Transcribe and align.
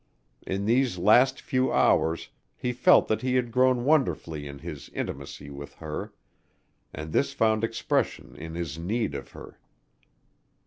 In 0.47 0.65
these 0.65 0.97
last 0.97 1.39
few 1.41 1.71
hours 1.71 2.29
he 2.57 2.73
felt 2.73 3.07
that 3.07 3.21
he 3.21 3.35
had 3.35 3.51
grown 3.51 3.85
wonderfully 3.85 4.47
in 4.47 4.57
his 4.57 4.89
intimacy 4.95 5.51
with 5.51 5.75
her 5.75 6.11
and 6.91 7.11
this 7.13 7.33
found 7.33 7.63
expression 7.63 8.35
in 8.35 8.55
his 8.55 8.79
need 8.79 9.13
of 9.13 9.29
her. 9.33 9.59